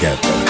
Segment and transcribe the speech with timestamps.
[0.00, 0.49] together.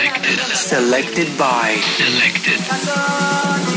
[0.00, 0.56] Selected.
[0.56, 3.69] Selected by Selected.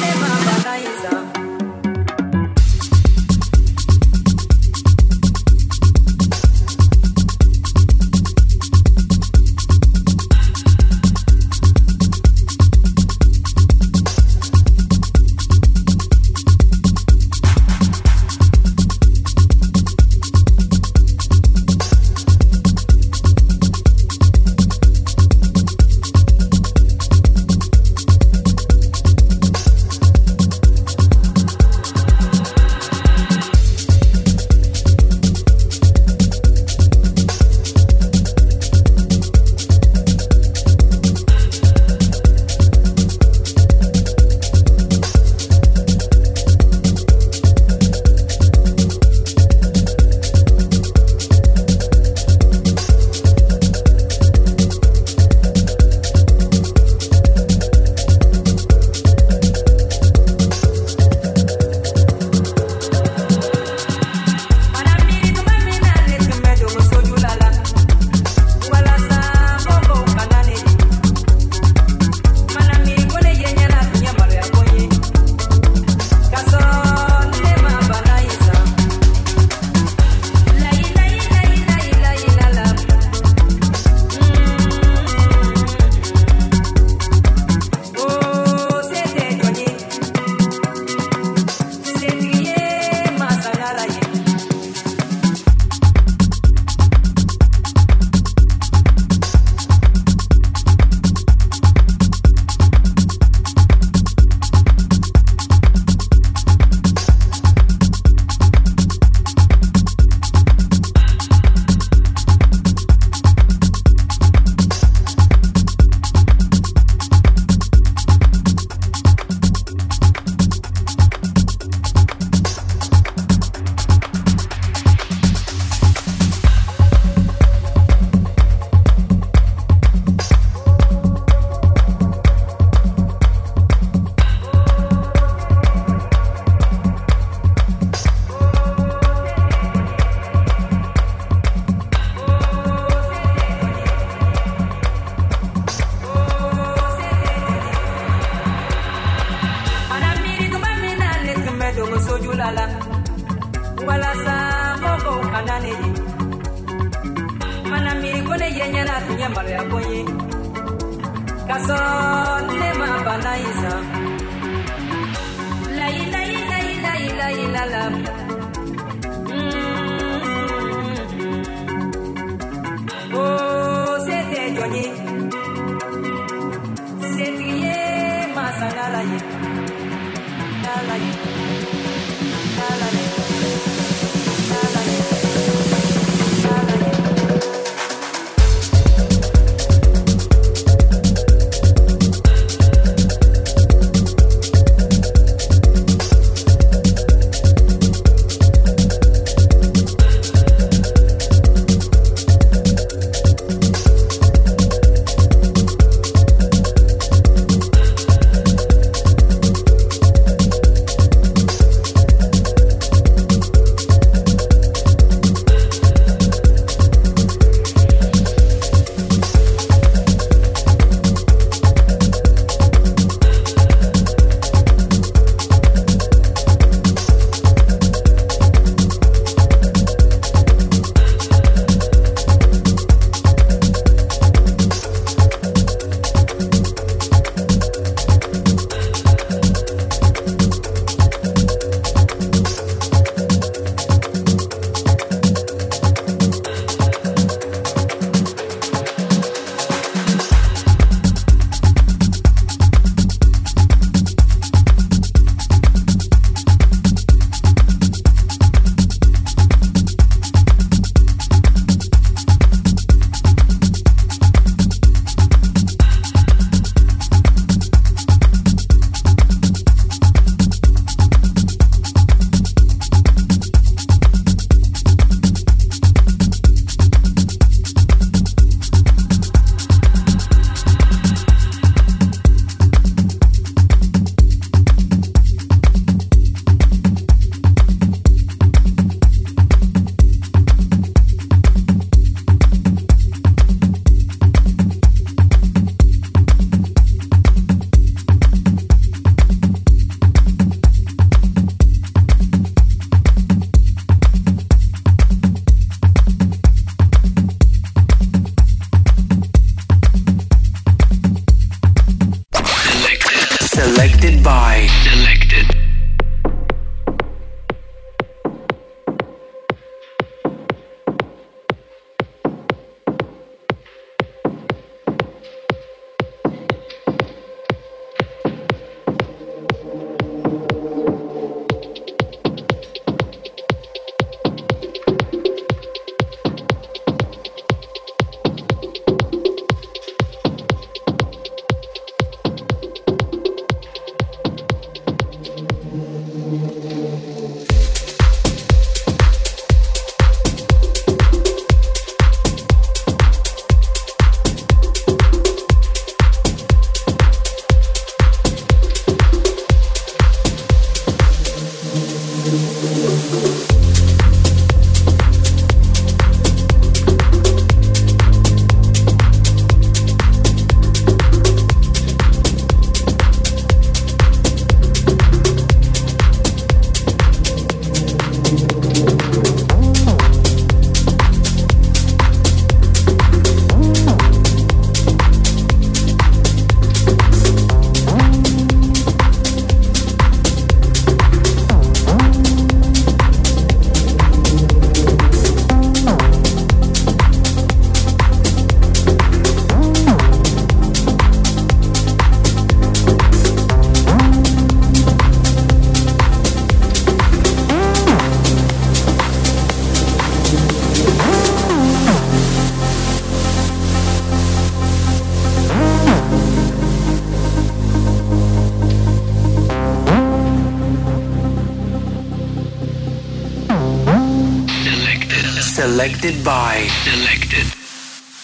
[425.84, 426.66] Selected by.
[426.86, 427.54] Selected.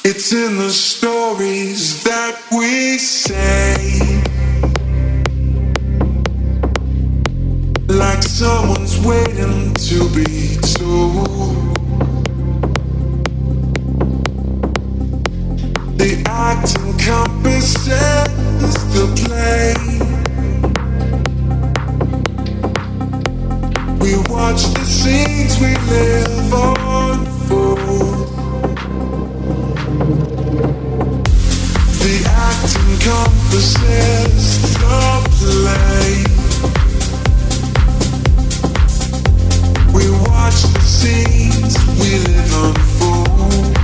[0.06, 3.76] It's in the stories that we say.
[7.89, 11.76] Like someone's waiting to be told.
[15.98, 17.89] The act encompasses
[18.95, 19.76] the play.
[24.00, 26.79] We watch the scenes we live unfold.
[39.91, 43.79] We watch the scenes we live unfold.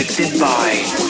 [0.00, 1.09] Selected by